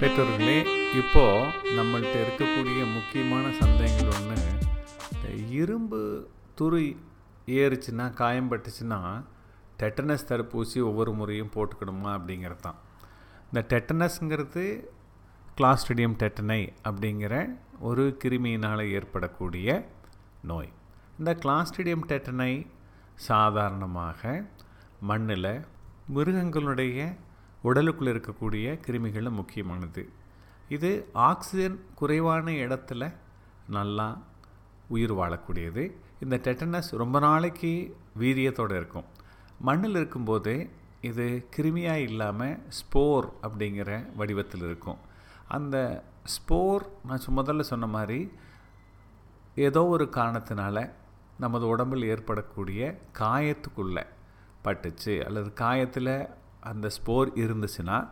[0.00, 0.58] பெற்றோர்களே
[0.94, 4.38] இப்போது நம்மள்கிட்ட இருக்கக்கூடிய முக்கியமான சந்தேகங்கள் ஒன்று
[5.50, 6.28] இரும்பு
[6.60, 6.80] துரு
[7.46, 9.00] ஏறுச்சுன்னா காயம்பட்டுச்சுன்னா
[9.78, 12.78] டெட்டனஸ் தடுப்பூசி ஒவ்வொரு முறையும் போட்டுக்கணுமா அப்படிங்கிறது தான்
[13.46, 14.64] இந்த டெட்டனஸ்ங்கிறது
[15.58, 17.34] கிளாஸ்டிடியம் டெட்டனை அப்படிங்கிற
[17.80, 19.68] ஒரு கிருமியினால் ஏற்படக்கூடிய
[20.42, 20.72] நோய்.
[21.18, 22.52] இந்த கிளாஸ்டிடியம் டெட்டனை
[23.14, 24.44] சாதாரணமாக
[25.00, 25.52] மண்ணில்
[26.08, 27.00] மிருகங்களுடைய
[27.64, 30.02] உடலுக்குள்ளே இருக்கக்கூடிய கிருமிகளும் முக்கியமானது.
[30.68, 33.12] இது ஆக்சிஜன் குறைவான இடத்துல
[33.76, 34.08] நல்லா
[34.88, 35.82] உயிர் வாழக்கூடியது.
[36.20, 37.72] இந்த டெட்டனஸ் ரொம்ப நாளைக்கு
[38.18, 39.08] வீரியத்தோடு இருக்கும்.
[39.60, 40.54] மண்ணில் இருக்கும்போது
[41.00, 44.98] இது கிருமியாக இல்லாமல் ஸ்போர் அப்படிங்கிற வடிவத்தில் இருக்கும்.
[45.48, 45.76] அந்த
[46.24, 48.20] ஸ்போர் நான் முதல்ல சொன்ன மாதிரி
[49.54, 50.90] ஏதோ ஒரு காரணத்தினால
[51.38, 54.04] நமது உடம்பில் ஏற்படக்கூடிய காயத்துக்குள்ளே
[54.64, 56.12] பட்டுச்சு அல்லது காயத்தில்
[56.60, 58.08] அந்த ஸ்போர் இருந்துச்சுன்னா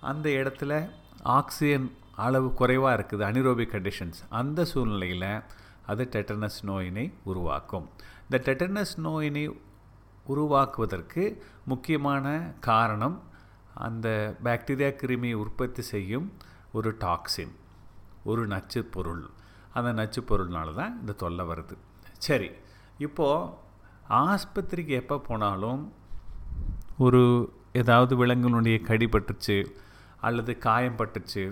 [0.00, 0.90] அந்த இடத்துல
[1.22, 4.20] ஆக்சிஜன் அளவு குறைவாக இருக்குது அனிரோபிக் கண்டிஷன்ஸ்.
[4.28, 5.42] அந்த சூழ்நிலையில்
[5.86, 7.88] அது டெட்டனஸ் நோயினை உருவாக்கும்.
[8.22, 9.44] இந்த டெட்டனஸ் நோயினை
[10.26, 13.22] உருவாக்குவதற்கு முக்கியமான காரணம்
[13.74, 16.32] அந்த பாக்டீரியா கிருமி உற்பத்தி செய்யும்
[16.72, 17.54] ஒரு டாக்ஸின்
[18.24, 19.30] ஒரு நச்சு பொருள்.
[19.72, 21.76] அந்த நச்சு பொருள்னால தான் இந்த தொல்லை வருது.
[22.18, 22.50] சரி
[22.98, 23.50] இப்போது
[24.08, 25.92] ஆஸ்பத்திரிக்கு எப்போ போனாலும்
[26.98, 27.22] ஒரு
[27.72, 29.56] ஏதாவது விலங்குனுடைய கடி பட்டுச்சு
[30.20, 31.44] அல்லது காயம் பட்டுச்சு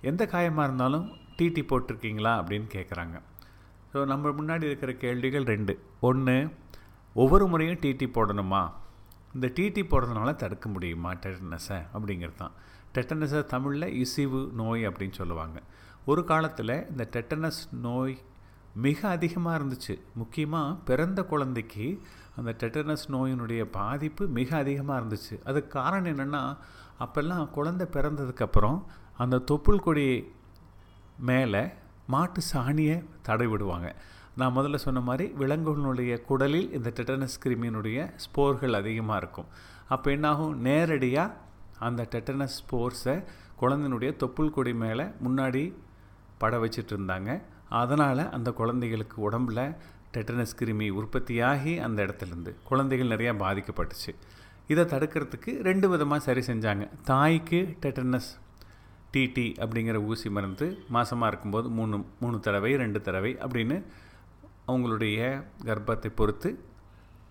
[0.00, 1.06] எந்த காயமாக இருந்தாலும்
[1.38, 3.16] டிடி போட்டிருக்கீங்களா அப்படின்னு கேட்குறாங்க
[3.92, 5.74] ஸோ நம்ம முன்னாடி இருக்கிற கேள்விகள் ரெண்டு.
[6.00, 6.48] ஒன்று
[7.14, 8.72] ஒவ்வொரு முறையும் டிடி போடணுமா?
[9.34, 11.10] இந்த டிடி போடுறதுனால தடுக்க முடியுமா?
[11.12, 12.52] டெட்டனஸை அப்படிங்கிறது தான்.
[12.94, 15.58] டெட்டனஸை தமிழில் இசிவு நோய் அப்படின்னு சொல்லுவாங்க.
[16.06, 18.18] ஒரு காலத்தில் இந்த டெட்டனஸ் நோய்
[18.74, 19.98] மிக அதிகமாக இருந்துச்சு.
[20.14, 22.02] முக்கியமாக பிறந்த குழந்தைக்கு
[22.36, 25.42] அந்த டெட்டனஸ் நோயினுடைய பாதிப்பு மிக அதிகமாக இருந்துச்சு.
[25.44, 26.56] அதுக்கு காரணம் என்னென்னா
[27.00, 28.82] அப்போல்லாம் குழந்தை பிறந்ததுக்கப்புறம்
[29.16, 30.32] அந்த தொப்புள் கொடி
[31.18, 31.68] மேலே
[32.06, 33.96] மாட்டு சாணியை தடை விடுவாங்க.
[34.36, 39.46] நான் முதல்ல சொன்ன மாதிரி விலங்குகளுடைய குடலில் இந்த டெட்டனஸ் கிருமியினுடைய ஸ்போர்கள் அதிகமாக இருக்கும்.
[39.88, 40.60] அப்போ என்னாகும்?
[40.60, 41.36] நேரடியாக
[41.78, 43.24] அந்த டெட்டனஸ் ஸ்போர்ஸை
[43.60, 45.74] குழந்தையினுடைய தொப்புள் கொடி மேலே முன்னாடி
[46.38, 47.42] பட வச்சிட்டு இருந்தாங்க.
[47.70, 49.76] அதனால் அந்த குழந்தைகளுக்கு உடம்புல
[50.16, 54.12] டெட்டனஸ் கிருமி உற்பத்தியாகி அந்த இடத்துலேருந்து குழந்தைகள் நிறையா பாதிக்கப்பட்டுச்சு.
[54.66, 56.88] இதை தடுக்கிறதுக்கு ரெண்டு விதமாக சரி செஞ்சாங்க.
[57.04, 58.30] தாய்க்கு டெட்டனஸ்
[59.12, 63.82] டிடி அப்படிங்கிற ஊசி மருந்து மாதமாக இருக்கும்போது மூணு மூணு தடவை ரெண்டு தடவை அப்படின்னு
[64.66, 66.64] அவங்களுடைய கர்ப்பத்தை பொறுத்து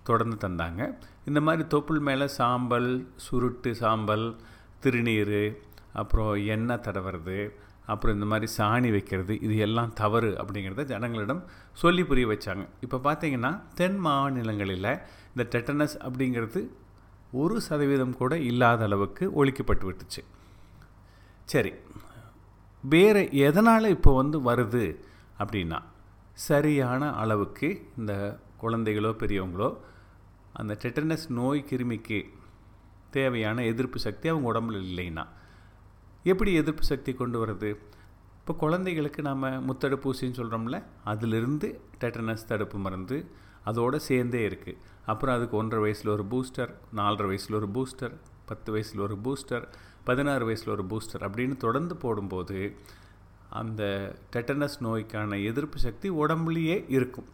[0.04, 0.82] தொடர்ந்து தந்தாங்க.
[1.26, 4.36] இந்த மாதிரி தொப்புள் மேலே சாம்பல் சுருட்டு சாம்பல்
[4.84, 5.58] திருநீர்
[5.94, 7.54] அப்புறம் எண்ணெய் தடவுறது
[7.94, 11.42] அப்புறம் இந்த மாதிரி சாணி வைக்கிறது இது எல்லாம் தவறு அப்படிங்கிறத ஜனங்களிடம்
[11.82, 12.64] சொல்லி புரிய வச்சாங்க.
[12.86, 14.92] இப்போ பார்த்தீங்கன்னா தென் மாநிலங்களில்
[15.32, 16.62] இந்த டெட்டனஸ் அப்படிங்கிறது
[17.42, 20.22] ஒரு சதவீதம் கூட இல்லாத அளவுக்கு ஒழிக்கப்பட்டு விட்டுச்சு.
[21.54, 21.72] சரி
[22.84, 24.86] வேறு எதனால் இப்போ வந்து வருது
[25.42, 25.80] அப்படின்னா
[26.48, 28.14] சரியான அளவுக்கு இந்த
[28.62, 29.70] குழந்தைகளோ பெரியவங்களோ
[30.60, 32.20] அந்த டெட்டனஸ் நோய் கிருமிக்கு
[33.16, 35.26] தேவையான எதிர்ப்பு சக்தி அவங்க உடம்புல இல்லைன்னா
[36.24, 37.75] எப்படி எதிர்ப்பு சக்தி கொண்டு வருது
[38.40, 43.31] இப்போ குழந்தைகளுக்கு நாம் முத்தடுப்பூசின்னு சொல்கிறோம்ல அதிலிருந்து டெட்டனஸ் தடுப்பு மருந்து
[43.63, 48.12] அதோடு சேர்ந்தே இருக்குது அப்புறம் அதுக்கு ஒன்றரை வயசில் ஒரு பூஸ்டர் நாலரை வயசில் ஒரு பூஸ்டர்
[48.46, 49.68] பத்து வயசில் ஒரு பூஸ்டர்
[50.03, 52.75] பதினாறு வயசில் ஒரு பூஸ்டர் அப்படின்னு தொடர்ந்து போடும்போது
[53.50, 57.28] அந்த டெட்டனஸ் நோய்க்கான எதிர்ப்பு சக்தி உடம்புலேயே இருக்கும்.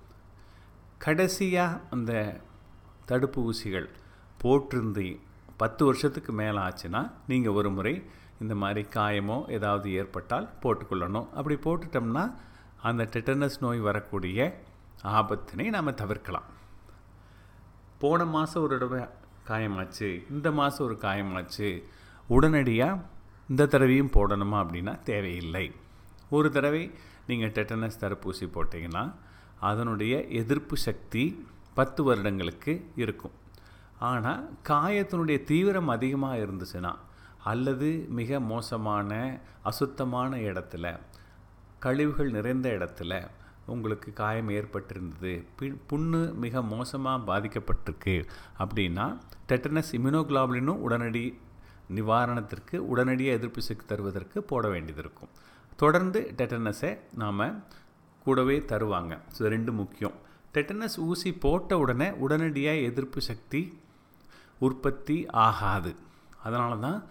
[0.97, 2.41] கடைசியாக அந்த
[3.05, 3.89] தடுப்பு ஊசிகள்
[4.43, 5.19] போட்டிருந்து
[5.57, 8.03] பத்து வருஷத்துக்கு மேலே ஆச்சுன்னா நீங்கள் ஒரு முறை
[8.43, 11.27] இந்த மாதிரி காயமோ ஏதாவது ஏற்பட்டால் போட்டுக்கொள்ளணும்.
[11.37, 12.23] அப்படி போட்டுட்டோம்னா
[12.89, 14.39] அந்த டெட்டனஸ் நோய் வரக்கூடிய
[15.17, 16.47] ஆபத்தினை நாம் தவிர்க்கலாம்.
[18.01, 19.01] போன மாதம் ஒரு தடவை
[19.49, 21.69] காயமாச்சு இந்த மாதம் ஒரு காயமாச்சு.
[22.35, 23.03] உடனடியாக
[23.51, 25.65] இந்த தடவையும் போடணுமா அப்படின்னா தேவையில்லை.
[26.35, 26.83] ஒரு தடவை
[27.29, 29.03] நீங்கள் டெட்டனஸ் தடுப்பூசி போட்டிங்கன்னா
[29.69, 31.23] அதனுடைய எதிர்ப்பு சக்தி
[31.77, 32.73] பத்து வருடங்களுக்கு
[33.03, 33.35] இருக்கும்.
[34.09, 36.93] ஆனால் காயத்தினுடைய தீவிரம் அதிகமாக இருந்துச்சுன்னா
[37.45, 39.11] அல்லது மிக மோசமான
[39.63, 40.99] அசுத்தமான இடத்துல
[41.79, 43.27] கழிவுகள் நிறைந்த இடத்துல
[43.65, 48.15] உங்களுக்கு காயம் ஏற்பட்டிருந்தது பி- புண்ணு மிக மோசமாக பாதிக்கப்பட்டிருக்கு
[48.59, 49.05] அப்படின்னா
[49.47, 51.23] டெட்டனஸ் இம்யூனோகுளாபுலினும் உடனடி
[51.95, 55.29] நிவாரணத்திற்கு உடனடியாக எதிர்ப்பு சக்தி தருவதற்கு போட வேண்டியது இருக்கும்.
[55.75, 57.63] தொடர்ந்து டெட்டனஸை நாம்
[58.23, 59.13] கூடவே தருவாங்க.
[59.37, 60.11] ஸோ ரெண்டு முக்கியம்.
[60.53, 63.61] டெட்டனஸ் ஊசி போட்ட உடனே உடனடியாக எதிர்ப்பு சக்தி
[64.59, 65.95] உற்பத்தி ஆகாது.
[66.43, 67.03] அதனால தான்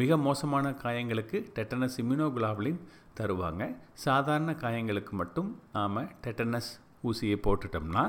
[0.00, 2.80] மிக மோசமான காயங்களுக்கு டெட்டனஸ் இம்யூனோகுளாபுலின்
[3.20, 3.62] தருவாங்க.
[3.92, 6.70] சாதாரண காயங்களுக்கு மட்டும் நாம் டெட்டனஸ்
[7.04, 8.04] ஊசியை போட்டுட்டோம்னா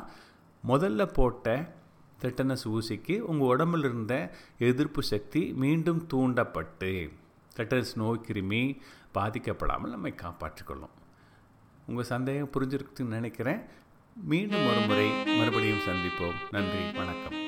[0.68, 1.76] முதல்ல போட்ட
[2.22, 7.12] டெட்டனஸ் ஊசிக்கு உங்கள் உடம்புல இருந்த எதிர்ப்பு சக்தி மீண்டும் தூண்டப்பட்டு
[7.58, 8.64] டெட்டனஸ் நோய் கிருமி
[9.14, 10.96] பாதிக்கப்படாமல் நம்மை காப்பாற்றிக்கொள்ளும்.
[11.88, 13.62] உங்கள் சந்தேகம் புரிஞ்சிருக்குன்னு நினைக்கிறேன்.
[14.16, 16.38] மீண்டும் ஒரு முறை மறுபடியும் சந்திப்போம்.
[16.52, 17.45] நன்றி வணக்கம்.